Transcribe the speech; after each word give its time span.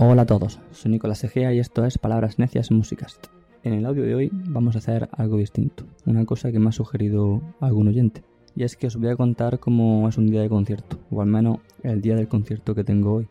Hola 0.00 0.22
a 0.22 0.26
todos, 0.26 0.60
soy 0.70 0.92
Nicolás 0.92 1.24
Egea 1.24 1.52
y 1.52 1.58
esto 1.58 1.84
es 1.84 1.98
Palabras 1.98 2.38
Necias 2.38 2.70
Musicast. 2.70 3.26
En 3.64 3.72
el 3.72 3.84
audio 3.84 4.04
de 4.04 4.14
hoy 4.14 4.30
vamos 4.32 4.76
a 4.76 4.78
hacer 4.78 5.08
algo 5.10 5.38
distinto, 5.38 5.86
una 6.06 6.24
cosa 6.24 6.52
que 6.52 6.60
me 6.60 6.68
ha 6.68 6.72
sugerido 6.72 7.42
algún 7.58 7.88
oyente, 7.88 8.22
y 8.54 8.62
es 8.62 8.76
que 8.76 8.86
os 8.86 8.94
voy 8.94 9.08
a 9.08 9.16
contar 9.16 9.58
cómo 9.58 10.08
es 10.08 10.16
un 10.16 10.28
día 10.28 10.40
de 10.40 10.48
concierto, 10.48 11.00
o 11.10 11.20
al 11.20 11.26
menos 11.26 11.58
el 11.82 12.00
día 12.00 12.14
del 12.14 12.28
concierto 12.28 12.76
que 12.76 12.84
tengo 12.84 13.14
hoy. 13.14 13.28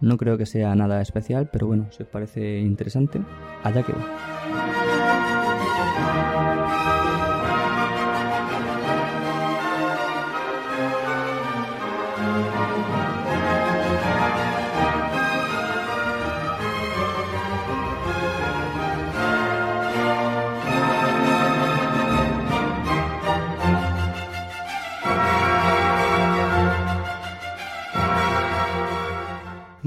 No 0.00 0.16
creo 0.16 0.38
que 0.38 0.46
sea 0.46 0.72
nada 0.76 1.02
especial, 1.02 1.50
pero 1.52 1.66
bueno, 1.66 1.88
si 1.90 2.04
os 2.04 2.08
parece 2.08 2.60
interesante, 2.60 3.20
allá 3.64 3.82
que 3.82 3.92
va. 3.92 4.63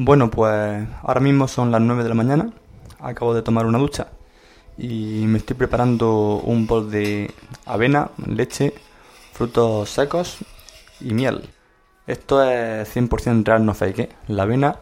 Bueno, 0.07 0.31
pues 0.31 0.88
ahora 1.03 1.20
mismo 1.20 1.49
son 1.49 1.70
las 1.70 1.81
9 1.81 2.02
de 2.02 2.07
la 2.07 2.16
mañana, 2.16 2.49
acabo 2.97 3.34
de 3.34 3.41
tomar 3.41 3.66
una 3.66 3.77
ducha 3.77 4.08
y 4.77 5.25
me 5.27 5.38
estoy 5.38 5.58
preparando 5.58 6.38
un 6.45 6.66
bol 6.66 6.89
de 6.89 7.30
avena, 7.66 8.11
leche, 8.25 8.73
frutos 9.33 9.89
secos 9.89 10.38
y 11.02 11.13
miel. 11.13 11.50
Esto 12.08 12.41
es 12.41 12.88
100% 12.95 13.44
real, 13.44 13.66
no 13.66 13.73
fake. 13.73 14.00
¿eh? 14.00 14.09
La 14.30 14.44
avena 14.44 14.80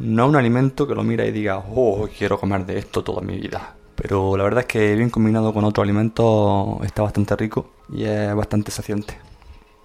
no 0.00 0.24
es 0.24 0.28
un 0.28 0.34
alimento 0.34 0.88
que 0.88 0.96
lo 0.96 1.04
mira 1.04 1.24
y 1.24 1.30
diga, 1.30 1.58
oh, 1.58 2.08
quiero 2.18 2.40
comer 2.40 2.66
de 2.66 2.80
esto 2.80 3.04
toda 3.04 3.20
mi 3.20 3.38
vida. 3.38 3.76
Pero 3.94 4.36
la 4.36 4.42
verdad 4.42 4.62
es 4.62 4.66
que 4.66 4.96
bien 4.96 5.10
combinado 5.10 5.54
con 5.54 5.64
otro 5.66 5.84
alimento 5.84 6.80
está 6.82 7.02
bastante 7.02 7.36
rico 7.36 7.74
y 7.92 8.02
es 8.02 8.34
bastante 8.34 8.72
saciante. 8.72 9.16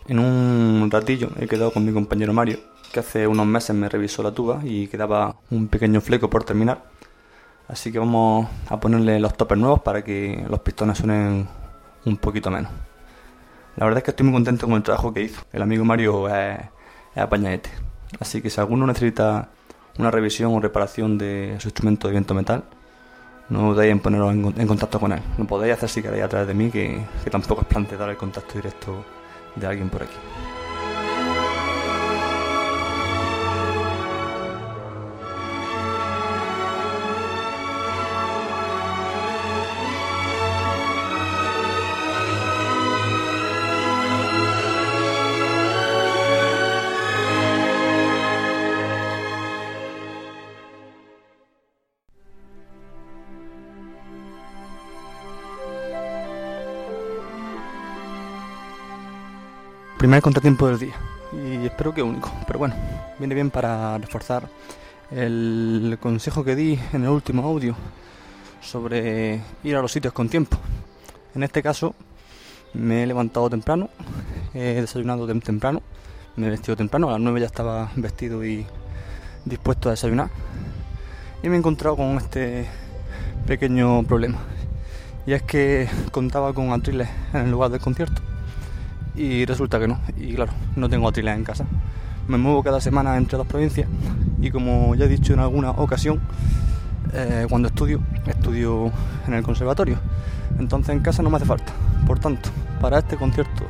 En 0.08 0.18
un 0.18 0.90
ratillo 0.90 1.30
he 1.40 1.48
quedado 1.48 1.72
con 1.72 1.86
mi 1.86 1.94
compañero 1.94 2.34
Mario, 2.34 2.58
que 2.94 3.00
hace 3.00 3.28
unos 3.28 3.46
meses 3.46 3.76
me 3.76 3.90
revisó 3.90 4.22
la 4.24 4.32
tuba 4.32 4.62
y 4.64 4.88
quedaba 4.88 5.36
un 5.50 5.68
pequeño 5.68 6.00
fleco 6.00 6.30
por 6.30 6.44
terminar. 6.44 6.84
Así 7.68 7.92
que 7.92 7.98
vamos 7.98 8.48
a 8.70 8.80
ponerle 8.80 9.20
los 9.20 9.36
toppers 9.36 9.60
nuevos 9.60 9.82
para 9.82 10.04
que 10.04 10.46
los 10.48 10.60
pistones 10.60 11.00
suenen 11.00 11.48
un 12.06 12.18
poquito 12.18 12.52
menos. 12.52 12.72
La 13.78 13.86
verdad 13.86 13.98
es 13.98 14.04
que 14.04 14.12
estoy 14.12 14.26
muy 14.26 14.34
contento 14.34 14.68
con 14.68 14.76
el 14.76 14.84
trabajo 14.84 15.12
que 15.12 15.24
hizo. 15.24 15.42
El 15.52 15.64
amigo 15.64 15.84
Mario 15.84 16.30
es, 16.30 16.60
es 17.16 17.22
apañadete. 17.22 17.72
Así 18.20 18.42
que 18.42 18.52
si 18.52 18.62
alguno 18.62 18.86
necesita 18.86 19.50
una 19.98 20.12
revisión 20.12 20.54
o 20.54 20.60
reparación 20.60 21.18
de 21.18 21.56
su 21.60 21.70
instrumento 21.70 22.08
de 22.08 22.12
viento 22.12 22.36
metal, 22.36 22.64
no 23.50 23.74
dudéis 23.74 23.92
en 23.92 24.00
poneros 24.02 24.34
en, 24.34 24.54
en 24.56 24.68
contacto 24.68 25.00
con 25.00 25.14
él. 25.14 25.22
Lo 25.40 25.46
podéis 25.46 25.74
hacer 25.74 25.90
si 25.90 26.04
queréis 26.04 26.24
a 26.24 26.30
través 26.30 26.48
de 26.48 26.54
mí, 26.54 26.70
que, 26.70 27.04
que 27.24 27.30
tampoco 27.32 27.62
es 27.62 27.68
plante 27.68 27.98
dar 27.98 28.10
el 28.10 28.18
contacto 28.18 28.54
directo 28.54 29.04
de 29.56 29.66
alguien 29.66 29.90
por 29.90 30.04
aquí. 30.04 30.16
Primer 60.04 60.22
contratiempo 60.22 60.68
del 60.68 60.80
día. 60.80 60.96
Y 61.32 61.66
espero 61.66 61.94
que 61.94 62.04
único, 62.04 62.30
pero 62.46 62.60
bueno, 62.60 62.76
viene 63.20 63.36
bien 63.36 63.50
para 63.50 63.98
reforzar 63.98 64.50
el 65.10 65.98
consejo 65.98 66.44
que 66.44 66.58
di 66.58 66.78
en 66.92 67.04
el 67.04 67.10
último 67.10 67.48
audio 67.48 67.74
sobre 68.60 69.40
ir 69.64 69.78
a 69.78 69.82
los 69.82 69.94
sitios 69.94 70.14
con 70.14 70.28
tiempo. 70.28 70.58
En 71.34 71.44
este 71.44 71.64
caso 71.64 71.96
me 72.74 73.04
he 73.04 73.08
levantado 73.08 73.50
temprano, 73.50 73.88
he 74.54 74.82
desayunado 74.82 75.26
tem- 75.26 75.42
temprano, 75.42 75.82
me 76.36 76.48
he 76.48 76.50
vestido 76.50 76.76
temprano, 76.76 77.08
a 77.08 77.12
las 77.14 77.22
9 77.22 77.40
ya 77.40 77.46
estaba 77.46 77.90
vestido 77.96 78.44
y 78.44 78.66
dispuesto 79.46 79.88
a 79.88 79.92
desayunar 79.94 80.30
y 81.42 81.48
me 81.48 81.56
he 81.56 81.60
encontrado 81.60 81.96
con 81.96 82.18
este 82.18 82.68
pequeño 83.48 84.04
problema. 84.04 84.40
Y 85.26 85.32
es 85.32 85.44
que 85.44 85.88
contaba 86.12 86.52
con 86.52 86.74
atriles 86.74 87.08
en 87.32 87.46
el 87.46 87.52
lugar 87.52 87.72
del 87.72 87.80
concierto 87.80 88.22
y 89.16 89.46
resulta 89.46 89.80
que 89.80 89.88
no. 89.88 90.00
Y 90.18 90.34
claro, 90.36 90.52
no 90.76 90.90
tengo 90.90 91.08
atriles 91.08 91.36
en 91.36 91.44
casa. 91.44 91.66
Me 92.28 92.38
muevo 92.38 92.64
cada 92.64 92.80
semana 92.80 93.18
entre 93.18 93.38
dos 93.38 93.48
provincias 93.48 93.88
y 94.42 94.50
como 94.52 94.96
ya 94.96 95.06
he 95.06 95.08
dicho 95.08 95.34
en 95.34 95.40
alguna 95.40 95.72
ocasión, 95.72 96.22
eh, 97.14 97.46
cuando 97.50 97.68
estudio, 97.68 98.02
estudio 98.26 98.92
en 99.28 99.34
el 99.34 99.44
conservatorio. 99.44 99.98
Entonces 100.60 100.96
en 100.96 101.02
casa 101.02 101.22
no 101.22 101.30
me 101.30 101.38
hace 101.38 101.46
falta. 101.46 101.74
Por 102.08 102.20
tanto, 102.20 102.50
para 102.82 103.00
este 103.00 103.18
concierto 103.18 103.66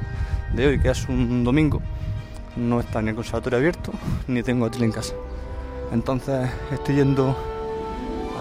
de 0.53 0.68
hoy, 0.68 0.80
que 0.80 0.90
es 0.90 1.08
un 1.09 1.44
domingo, 1.44 1.82
no 2.56 2.80
está 2.80 3.02
ni 3.02 3.09
el 3.09 3.16
conservatorio 3.16 3.58
abierto 3.58 3.92
ni 4.28 4.44
tengo 4.44 4.66
atril 4.66 4.86
en 4.86 4.92
casa. 4.92 5.14
Entonces 5.92 6.50
estoy 6.72 6.96
yendo 6.96 7.36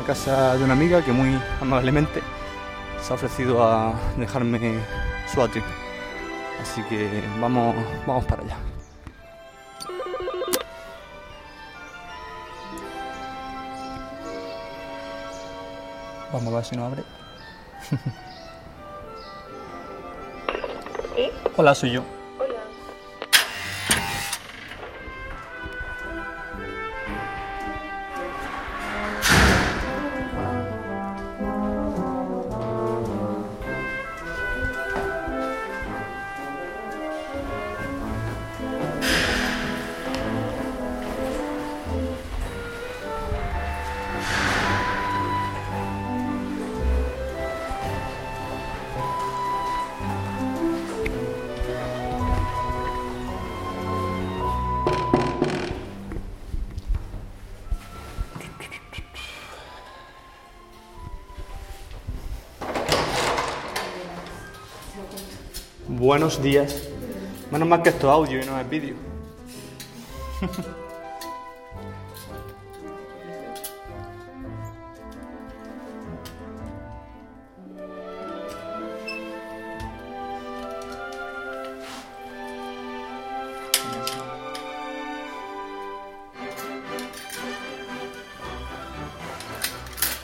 a 0.01 0.07
casa 0.07 0.57
de 0.57 0.65
una 0.65 0.73
amiga 0.73 1.03
que 1.03 1.13
muy 1.13 1.39
amablemente 1.61 2.21
se 3.03 3.13
ha 3.13 3.17
ofrecido 3.17 3.63
a 3.65 3.95
dejarme 4.17 4.79
su 5.33 5.43
atril. 5.43 5.65
Así 6.63 6.81
que 6.85 7.25
vamos, 7.41 7.75
vamos 8.07 8.25
para 8.25 8.43
allá. 8.43 8.57
Vamos 16.33 16.53
a 16.53 16.57
ver 16.57 16.65
si 16.65 16.77
nos 16.77 16.87
abre. 16.87 17.03
¿Sí? 21.17 21.31
Hola, 21.57 21.75
soy 21.75 21.91
yo. 21.91 22.22
Buenos 66.13 66.37
días. 66.43 66.83
Menos 67.51 67.67
mal 67.67 67.83
que 67.83 67.89
esto 67.89 68.07
es 68.07 68.13
audio 68.13 68.43
y 68.43 68.45
no 68.45 68.61
es 68.61 68.69
vídeo. 68.69 68.95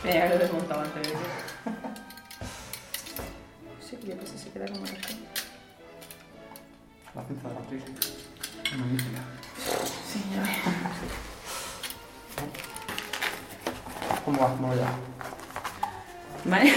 Mira, 0.05 0.29
lo 0.29 0.35
he 0.35 0.38
desmontado 0.38 0.82
antes 0.82 1.02
de 1.02 1.12
que... 1.12 1.19
Sí, 3.81 3.99
yo 4.06 4.20
que 4.20 4.26
sé, 4.26 4.37
se 4.37 4.50
queda 4.50 4.67
como 4.67 4.85
rascado. 7.28 7.28
La 7.28 7.34
cinta 7.34 7.48
de 7.48 7.54
la 7.54 7.60
atril. 7.60 7.82
Magnífica. 8.78 9.20
Sí, 10.10 10.25
ya 10.34 10.42
ves. 10.42 10.56
¿Cómo 14.25 14.38
vas? 14.38 14.50
Vamos 14.50 14.70
allá. 14.76 14.90
Vale. 16.44 16.64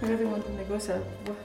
Me 0.00 0.14
hace 0.14 0.24
un 0.24 0.30
montón 0.30 0.56
de 0.56 0.64
cosas. 0.64 1.00
Buah. 1.24 1.36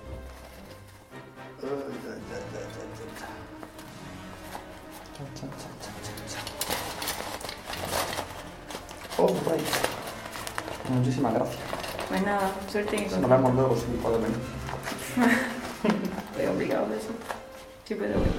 Oh, 9.18 9.27
por 9.27 9.53
ahí. 9.53 9.63
Muchísimas 10.89 11.33
gracias. 11.33 11.59
Pues 12.09 12.21
nada, 12.24 12.51
suerte 12.69 12.95
y 12.95 13.09
Nos 13.19 13.30
vemos 13.30 13.53
luego 13.56 13.75
si 13.75 13.85
puedo 14.01 14.19
venir. 14.19 14.38
Obligado 16.56 16.86
a 16.86 16.96
eso. 16.96 17.10
Sí, 17.86 17.96
pero 17.96 18.20
bueno. 18.20 18.34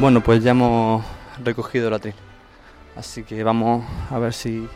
Bueno, 0.00 0.22
pues 0.22 0.44
ya 0.44 0.52
hemos 0.52 1.04
recogido 1.42 1.90
la 1.90 1.98
tril. 1.98 2.14
Así 2.94 3.24
que 3.24 3.42
vamos 3.42 3.84
a 4.10 4.18
ver 4.18 4.32
si 4.32 4.68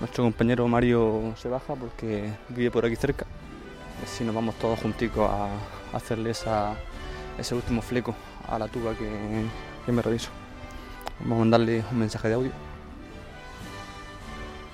nuestro 0.00 0.24
compañero 0.24 0.66
Mario 0.68 1.34
se 1.36 1.48
baja 1.48 1.74
porque 1.74 2.30
vive 2.48 2.70
por 2.70 2.84
aquí 2.84 2.96
cerca. 2.96 3.26
Así 4.04 4.24
nos 4.24 4.34
vamos 4.34 4.54
todos 4.56 4.78
junticos 4.80 5.30
a 5.30 5.48
hacerle 5.96 6.30
esa, 6.30 6.74
ese 7.38 7.54
último 7.54 7.80
fleco 7.82 8.14
a 8.48 8.58
la 8.58 8.68
tuba 8.68 8.94
que, 8.94 9.08
que 9.84 9.92
me 9.92 10.02
reviso. 10.02 10.30
Vamos 11.20 11.36
a 11.36 11.38
mandarle 11.40 11.84
un 11.90 11.98
mensaje 11.98 12.28
de 12.28 12.34
audio. 12.34 12.52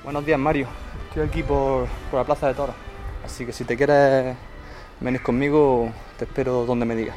Buenos 0.02 0.26
días 0.26 0.38
Mario, 0.38 0.66
estoy 1.08 1.22
aquí 1.22 1.44
por, 1.44 1.86
por 2.10 2.18
la 2.18 2.24
Plaza 2.24 2.48
de 2.48 2.54
Toros. 2.54 2.74
Así 3.24 3.46
que 3.46 3.52
si 3.52 3.64
te 3.64 3.76
quieres 3.76 4.36
venir 4.98 5.22
conmigo, 5.22 5.92
te 6.18 6.24
espero 6.24 6.66
donde 6.66 6.84
me 6.84 6.96
digas. 6.96 7.14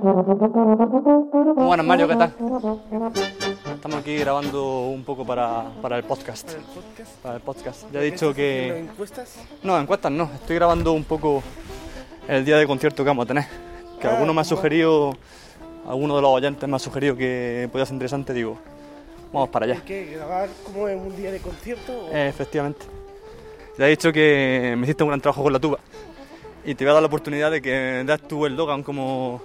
Bueno, 0.00 1.82
Mario, 1.82 2.08
¿qué 2.08 2.16
tal? 2.16 2.34
Estamos 3.74 3.98
aquí 3.98 4.16
grabando 4.16 4.86
un 4.86 5.04
poco 5.04 5.26
para, 5.26 5.64
para 5.82 5.98
el 5.98 6.04
podcast. 6.04 6.46
¿Para 6.50 6.56
el 6.58 6.64
podcast? 6.64 7.10
Para 7.22 7.34
el 7.36 7.40
podcast. 7.42 7.92
Ya 7.92 8.00
he 8.00 8.04
dicho 8.04 8.30
¿Estás 8.30 8.42
haciendo 8.42 8.74
que... 8.74 8.78
encuestas? 8.80 9.36
No, 9.62 9.78
encuestas 9.78 10.10
no. 10.12 10.30
Estoy 10.34 10.56
grabando 10.56 10.92
un 10.92 11.04
poco 11.04 11.42
el 12.26 12.42
día 12.42 12.56
de 12.56 12.66
concierto 12.66 13.02
que 13.04 13.08
vamos 13.08 13.24
a 13.24 13.28
tener. 13.28 13.44
Que 14.00 14.06
Ah, 14.06 14.12
alguno 14.14 14.32
me 14.32 14.40
ha 14.40 14.44
sugerido, 14.44 15.12
alguno 15.86 16.16
de 16.16 16.22
los 16.22 16.30
oyentes 16.30 16.66
me 16.66 16.76
ha 16.76 16.78
sugerido 16.78 17.14
que 17.14 17.68
podía 17.70 17.84
ser 17.84 17.94
interesante. 17.94 18.32
Digo, 18.32 18.56
vamos 19.30 19.50
para 19.50 19.66
allá. 19.66 19.82
¿Qué? 19.84 20.06
¿Grabar 20.14 20.48
como 20.64 20.88
en 20.88 21.00
un 21.00 21.14
día 21.16 21.30
de 21.30 21.40
concierto? 21.40 21.92
o- 21.92 22.12
Eh, 22.14 22.28
efectivamente. 22.28 22.86
Ya 23.76 23.86
he 23.86 23.90
dicho 23.90 24.10
que 24.10 24.74
me 24.78 24.84
hiciste 24.84 25.02
un 25.04 25.10
gran 25.10 25.20
trabajo 25.20 25.42
con 25.42 25.52
la 25.52 25.58
tuba. 25.58 25.78
Y 26.64 26.74
te 26.76 26.84
voy 26.84 26.92
a 26.92 26.94
dar 26.94 27.02
la 27.02 27.08
oportunidad 27.08 27.50
de 27.50 27.60
que 27.60 28.04
das 28.06 28.22
tu 28.22 28.46
eslogan 28.46 28.82
como, 28.84 29.42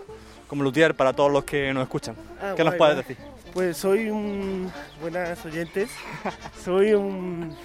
como 0.48 0.64
luthier 0.64 0.96
para 0.96 1.14
todos 1.14 1.32
los 1.32 1.44
que 1.44 1.74
nos 1.74 1.84
escuchan. 1.84 2.16
Ah, 2.42 2.54
¿Qué 2.56 2.64
nos 2.64 2.76
puedes 2.76 2.96
guay. 2.96 3.08
decir? 3.08 3.18
Pues 3.54 3.78
soy 3.78 4.10
un... 4.10 4.72
Buenas 5.02 5.44
oyentes. 5.46 5.90
soy 6.64 6.94
un... 6.94 7.56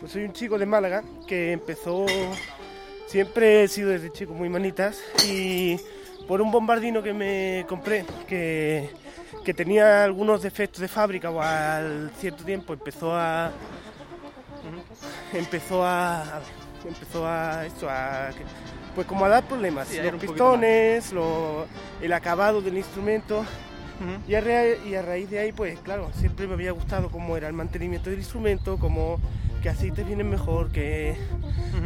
Pues 0.00 0.12
soy 0.12 0.24
un 0.24 0.32
chico 0.32 0.58
de 0.58 0.66
Málaga 0.66 1.02
que 1.26 1.52
empezó... 1.52 2.06
Siempre 3.06 3.64
he 3.64 3.68
sido 3.68 3.90
desde 3.90 4.10
chico 4.10 4.32
muy 4.32 4.48
manitas 4.48 4.98
y 5.28 5.76
por 6.26 6.40
un 6.40 6.50
bombardino 6.50 7.02
que 7.02 7.12
me 7.12 7.66
compré 7.68 8.06
que, 8.26 8.90
que 9.44 9.52
tenía 9.52 10.04
algunos 10.04 10.42
defectos 10.42 10.80
de 10.80 10.88
fábrica 10.88 11.30
o 11.30 11.42
al 11.42 12.10
cierto 12.18 12.42
tiempo 12.42 12.72
empezó 12.72 13.14
a 13.14 13.52
empezó 15.34 15.84
a 15.84 16.40
empezó 16.86 17.26
a 17.26 17.66
esto 17.66 17.88
a 17.88 18.30
pues 18.94 19.06
como 19.06 19.24
a 19.24 19.28
dar 19.28 19.44
problemas 19.44 19.88
Sí, 19.88 19.98
los 20.02 20.14
pistones 20.20 21.12
lo- 21.12 21.66
el 22.00 22.12
acabado 22.12 22.60
del 22.60 22.76
instrumento 22.78 23.44
y 24.26 24.34
a, 24.34 24.40
ra- 24.40 24.66
y 24.84 24.94
a 24.96 25.02
raíz 25.02 25.30
de 25.30 25.38
ahí, 25.38 25.52
pues 25.52 25.78
claro, 25.78 26.10
siempre 26.14 26.48
me 26.48 26.54
había 26.54 26.72
gustado 26.72 27.08
cómo 27.08 27.36
era 27.36 27.46
el 27.46 27.52
mantenimiento 27.54 28.10
del 28.10 28.18
instrumento, 28.18 28.76
cómo 28.78 29.20
qué 29.62 29.68
aceites 29.68 30.04
vienen 30.04 30.28
mejor, 30.28 30.72
qué, 30.72 31.16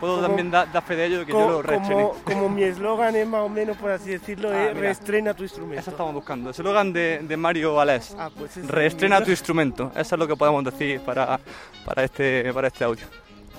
Puedo 0.00 0.16
como- 0.16 0.26
también 0.26 0.50
dar, 0.50 0.70
dar 0.72 0.82
fe 0.82 0.96
de 0.96 1.06
ello 1.06 1.18
de 1.20 1.26
que 1.26 1.32
Co- 1.32 1.38
yo 1.40 1.50
lo 1.50 1.62
reestrené. 1.62 1.94
como, 2.02 2.14
como 2.24 2.48
mi 2.48 2.64
eslogan 2.64 3.14
es 3.16 3.26
más 3.26 3.40
o 3.42 3.48
menos, 3.48 3.76
por 3.76 3.90
así 3.92 4.10
decirlo, 4.10 4.50
Ah, 4.52 4.64
es 4.70 4.76
reestrena 4.76 5.32
tu 5.34 5.44
instrumento. 5.44 5.80
Eso 5.80 5.90
estamos 5.92 6.12
buscando. 6.14 6.50
El 6.50 6.54
eslogan 6.54 6.92
de, 6.92 7.20
de 7.22 7.36
Mario 7.36 7.74
Valés. 7.74 8.14
Ah, 8.18 8.28
pues 8.36 8.56
Reestrena 8.68 9.22
tu 9.22 9.30
instrumento. 9.30 9.92
Eso 9.96 10.14
es 10.16 10.18
lo 10.18 10.26
que 10.26 10.36
podemos 10.36 10.62
decir 10.64 11.00
para, 11.00 11.38
para, 11.84 12.04
este, 12.04 12.52
para 12.52 12.66
este 12.68 12.84
audio. 12.84 13.06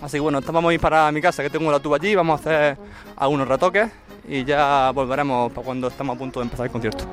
Así 0.01 0.17
que 0.17 0.19
bueno, 0.22 0.38
estamos 0.39 0.60
vamos 0.60 0.72
a 0.72 0.74
ir 0.75 0.79
para 0.79 1.12
mi 1.12 1.22
casa, 1.22 1.41
que 1.41 1.50
tengo 1.50 1.72
la 1.72 1.79
tuba 1.79 1.96
allí. 1.96 2.13
Vamos 2.13 2.39
a 2.39 2.41
hacer 2.41 2.77
algunos 3.15 3.48
retoques 3.48 3.89
y 4.27 4.43
ya 4.43 4.91
volveremos 4.93 5.51
para 5.53 5.65
cuando 5.65 5.88
estamos 5.88 6.15
a 6.15 6.19
punto 6.19 6.39
de 6.39 6.43
empezar 6.43 6.65
el 6.65 6.72
concierto. 6.72 7.05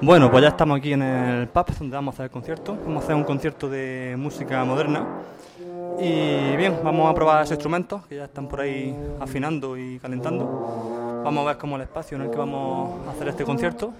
Bueno, 0.00 0.30
pues 0.30 0.42
ya 0.42 0.48
estamos 0.48 0.78
aquí 0.78 0.92
en 0.92 1.02
el 1.02 1.48
pub 1.48 1.66
donde 1.78 1.96
vamos 1.96 2.12
a 2.12 2.14
hacer 2.14 2.24
el 2.24 2.30
concierto. 2.30 2.76
Vamos 2.84 3.02
a 3.02 3.04
hacer 3.04 3.16
un 3.16 3.24
concierto 3.24 3.70
de 3.70 4.14
música 4.18 4.62
moderna. 4.64 5.06
Y 5.98 6.56
bien, 6.56 6.80
vamos 6.82 7.10
a 7.10 7.14
probar 7.14 7.42
esos 7.42 7.52
instrumentos 7.52 8.04
que 8.06 8.16
ya 8.16 8.24
están 8.24 8.48
por 8.48 8.60
ahí 8.60 8.96
afinando 9.20 9.76
y 9.76 9.98
calentando. 9.98 11.22
Vamos 11.24 11.44
a 11.44 11.48
ver 11.48 11.58
cómo 11.58 11.76
el 11.76 11.82
espacio 11.82 12.16
en 12.16 12.24
el 12.24 12.30
que 12.30 12.36
vamos 12.36 13.06
a 13.06 13.12
hacer 13.12 13.28
este 13.28 13.44
concierto. 13.44 13.92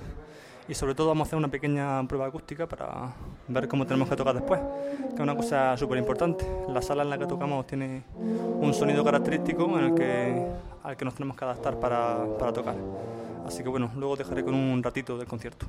y 0.66 0.74
sobre 0.74 0.94
todo 0.94 1.08
vamos 1.08 1.26
a 1.26 1.28
hacer 1.28 1.36
una 1.36 1.48
pequeña 1.48 2.02
prueba 2.08 2.26
acústica 2.26 2.66
para 2.66 3.12
ver 3.48 3.68
cómo 3.68 3.86
tenemos 3.86 4.08
que 4.08 4.16
tocar 4.16 4.34
después, 4.34 4.60
que 5.10 5.14
es 5.14 5.20
una 5.20 5.36
cosa 5.36 5.76
súper 5.76 5.98
importante. 5.98 6.46
La 6.68 6.80
sala 6.80 7.02
en 7.02 7.10
la 7.10 7.18
que 7.18 7.26
tocamos 7.26 7.66
tiene 7.66 8.02
un 8.16 8.72
sonido 8.72 9.04
característico 9.04 9.78
en 9.78 9.84
el 9.84 9.94
que, 9.94 10.46
al 10.82 10.96
que 10.96 11.04
nos 11.04 11.14
tenemos 11.14 11.36
que 11.36 11.44
adaptar 11.44 11.78
para, 11.78 12.24
para 12.38 12.52
tocar. 12.52 12.76
Así 13.46 13.62
que 13.62 13.68
bueno, 13.68 13.90
luego 13.96 14.16
dejaré 14.16 14.42
con 14.42 14.54
un 14.54 14.82
ratito 14.82 15.18
del 15.18 15.26
concierto. 15.26 15.66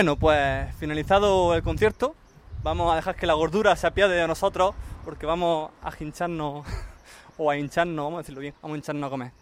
Bueno, 0.00 0.16
pues 0.16 0.74
finalizado 0.76 1.54
el 1.54 1.62
concierto, 1.62 2.14
vamos 2.62 2.90
a 2.90 2.96
dejar 2.96 3.16
que 3.16 3.26
la 3.26 3.34
gordura 3.34 3.76
se 3.76 3.86
apiade 3.86 4.16
de 4.16 4.26
nosotros 4.26 4.74
porque 5.04 5.26
vamos 5.26 5.72
a 5.82 5.92
hincharnos 6.00 6.64
o 7.36 7.50
a 7.50 7.58
hincharnos, 7.58 8.06
vamos 8.06 8.16
a 8.16 8.22
decirlo 8.22 8.40
bien, 8.40 8.54
vamos 8.62 8.76
a 8.76 8.78
hincharnos 8.78 9.06
a 9.06 9.10
comer. 9.10 9.32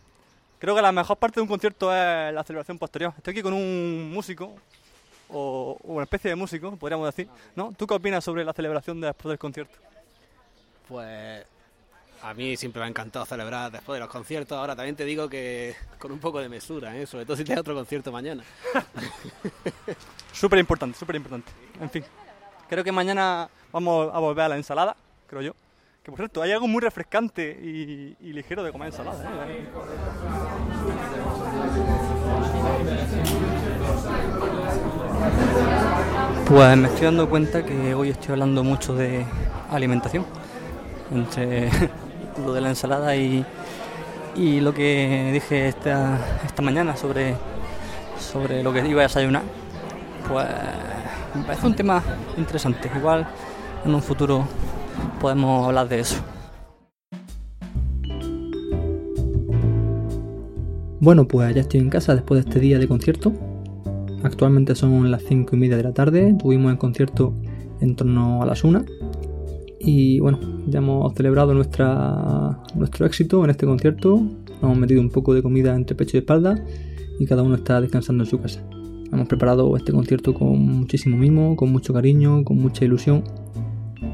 Creo 0.59 0.75
que 0.75 0.83
la 0.83 0.91
mejor 0.91 1.17
parte 1.17 1.37
de 1.37 1.43
un 1.43 1.47
concierto 1.47 1.95
es 1.95 2.35
la 2.35 2.43
celebración 2.43 2.77
posterior. 2.77 3.15
Estoy 3.17 3.35
aquí 3.35 3.43
con 3.43 3.53
un 3.53 4.11
músico, 4.13 4.57
o, 5.29 5.79
una 5.85 6.03
especie 6.03 6.31
de 6.31 6.35
músico, 6.35 6.75
podríamos 6.75 7.07
decir. 7.07 7.31
¿no? 7.55 7.73
¿Tú 7.79 7.87
qué 7.87 7.95
opinas 7.95 8.25
sobre 8.25 8.45
la 8.45 8.53
celebración 8.53 9.01
después 9.01 9.31
del 9.31 9.39
concierto? 9.39 9.79
Pues 10.89 11.47
a 12.23 12.35
mí 12.35 12.57
siempre 12.57 12.81
me 12.81 12.87
ha 12.87 12.89
encantado 12.89 13.25
celebrar 13.25 13.71
después 13.71 13.97
de 13.97 14.01
los 14.01 14.09
conciertos. 14.09 14.57
Ahora 14.59 14.75
también 14.75 14.97
te 14.97 15.05
digo 15.05 15.29
que 15.29 15.75
con 15.99 16.13
un 16.13 16.19
poco 16.19 16.41
de 16.41 16.49
mesura, 16.49 16.97
¿eh? 16.97 17.07
sobre 17.07 17.25
todo 17.25 17.37
si 17.37 17.45
tienes 17.45 17.61
otro 17.61 17.75
concierto 17.75 18.11
mañana. 18.11 18.43
súper 20.33 20.59
importante, 20.59 20.99
súper 20.99 21.17
importante. 21.17 21.51
En 21.81 21.91
fin, 21.91 22.05
creo 22.69 22.83
que 22.83 22.93
mañana 22.93 23.49
vamos 23.73 24.11
a 24.13 24.19
volver 24.19 24.45
a 24.45 24.49
la 24.49 24.57
ensalada, 24.57 24.97
creo 25.27 25.43
yo. 25.43 25.55
Que 26.03 26.11
por 26.11 26.19
cierto, 26.19 26.43
hay 26.43 26.53
algo 26.53 26.67
muy 26.67 26.81
refrescante 26.81 27.51
y, 27.51 28.33
ligero 28.33 28.63
de 28.63 28.73
comer 28.73 28.89
ensalada. 28.89 29.47
¿eh? 29.49 29.69
Pues 36.47 36.77
me 36.79 36.89
estoy 36.89 37.05
dando 37.05 37.29
cuenta 37.29 37.65
que 37.65 37.95
hoy 37.95 38.09
estoy 38.09 38.33
hablando 38.33 38.65
mucho 38.65 38.95
de 38.95 39.27
alimentación. 39.71 40.25
Entre 41.11 41.71
lo 42.45 42.53
de 42.53 42.61
la 42.61 42.71
ensalada 42.71 43.17
y, 43.17 43.45
y 44.37 44.61
lo 44.61 44.73
que 44.73 45.31
dije 45.33 45.69
esta, 45.69 46.19
esta 46.45 46.63
mañana 46.63 46.97
sobre, 46.97 47.35
sobre 48.19 48.63
lo 48.63 48.73
que 48.73 48.87
iba 48.87 49.01
a 49.01 49.05
desayunar. 49.05 49.43
Pues 50.29 50.47
me 51.35 51.43
parece 51.45 51.67
un 51.67 51.75
tema 51.75 52.03
interesante. 52.37 52.91
Igual 52.97 53.27
en 53.85 53.95
un 53.95 54.03
futuro 54.03 54.47
podemos 55.21 55.67
hablar 55.67 55.89
de 55.89 56.01
eso. 56.01 56.17
Bueno, 61.01 61.29
pues 61.29 61.55
ya 61.55 61.61
estoy 61.61 61.81
en 61.81 61.91
casa 61.91 62.15
después 62.15 62.43
de 62.43 62.49
este 62.49 62.61
día 62.61 62.79
de 62.79 62.89
concierto. 62.89 63.33
Actualmente 64.25 64.75
son 64.75 65.11
las 65.13 65.23
5 65.23 65.55
y 65.55 65.59
media 65.59 65.77
de 65.77 65.85
la 65.85 65.93
tarde. 65.93 66.35
Tuvimos 66.35 66.73
el 66.73 66.79
concierto 66.79 67.35
en 67.81 67.95
torno 67.95 68.43
a 68.43 68.47
las 68.47 68.65
1. 68.65 68.85
Y 69.81 70.21
bueno, 70.21 70.41
ya 70.67 70.79
hemos 70.79 71.15
celebrado 71.15 71.55
nuestra, 71.55 72.59
nuestro 72.75 73.07
éxito 73.07 73.45
en 73.45 73.51
este 73.51 73.67
concierto. 73.67 74.17
Nos 74.17 74.63
hemos 74.63 74.79
metido 74.79 75.01
un 75.01 75.11
poco 75.11 75.35
de 75.35 75.43
comida 75.43 75.75
entre 75.75 75.95
pecho 75.95 76.17
y 76.17 76.21
espalda. 76.21 76.63
Y 77.19 77.27
cada 77.27 77.43
uno 77.43 77.57
está 77.57 77.81
descansando 77.81 78.25
en 78.25 78.31
su 78.31 78.41
casa. 78.41 78.63
Hemos 79.13 79.29
preparado 79.29 79.77
este 79.77 79.93
concierto 79.93 80.35
con 80.35 80.59
muchísimo 80.61 81.17
mimo, 81.17 81.57
con 81.57 81.71
mucho 81.73 81.93
cariño, 81.93 82.45
con 82.45 82.59
mucha 82.59 82.85
ilusión. 82.85 83.23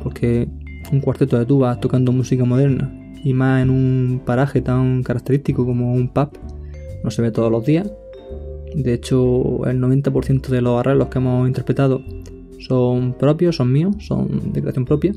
Porque 0.02 0.48
un 0.92 1.00
cuarteto 1.00 1.38
de 1.38 1.46
tubas 1.46 1.80
tocando 1.80 2.12
música 2.12 2.44
moderna 2.44 2.92
y 3.24 3.32
más 3.32 3.62
en 3.62 3.70
un 3.70 4.20
paraje 4.24 4.60
tan 4.60 5.02
característico 5.02 5.64
como 5.64 5.94
un 5.94 6.08
pub 6.08 6.28
no 7.02 7.10
se 7.10 7.22
ve 7.22 7.30
todos 7.30 7.50
los 7.50 7.64
días. 7.64 7.90
De 8.74 8.92
hecho, 8.92 9.66
el 9.66 9.80
90% 9.80 10.48
de 10.48 10.60
los 10.60 10.80
arreglos 10.80 11.08
que 11.08 11.18
hemos 11.18 11.46
interpretado 11.46 12.02
son 12.58 13.14
propios, 13.14 13.56
son 13.56 13.72
míos, 13.72 13.96
son 14.00 14.52
de 14.52 14.60
creación 14.60 14.84
propia. 14.84 15.12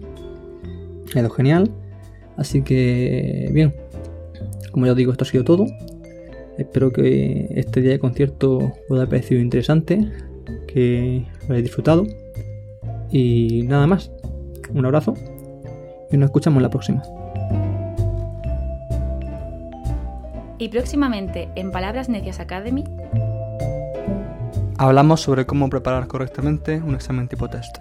Ha 1.16 1.20
ido 1.20 1.30
genial. 1.30 1.72
Así 2.38 2.62
que, 2.62 3.50
bien, 3.52 3.74
como 4.72 4.86
ya 4.86 4.92
os 4.92 4.98
digo, 4.98 5.12
esto 5.12 5.24
ha 5.24 5.28
sido 5.28 5.44
todo. 5.44 5.66
Espero 6.58 6.92
que 6.92 7.48
este 7.52 7.82
día 7.82 7.92
de 7.92 8.00
concierto 8.00 8.74
os 8.90 8.98
haya 9.00 9.10
parecido 9.10 9.42
interesante, 9.42 10.12
que 10.68 11.26
lo 11.48 11.54
hayáis 11.54 11.66
disfrutado. 11.66 12.06
Y 13.12 13.64
nada 13.68 13.88
más. 13.88 14.12
Un 14.74 14.86
abrazo 14.86 15.14
y 16.12 16.18
nos 16.18 16.28
escuchamos 16.28 16.62
la 16.62 16.70
próxima. 16.70 17.04
Y 20.60 20.70
próximamente 20.70 21.50
en 21.56 21.72
Palabras 21.72 22.10
Necias 22.10 22.40
Academy 22.40 22.84
hablamos 24.78 25.22
sobre 25.22 25.46
cómo 25.46 25.70
preparar 25.70 26.08
correctamente 26.08 26.82
un 26.82 26.96
examen 26.96 27.28
tipo 27.28 27.48
test. 27.48 27.78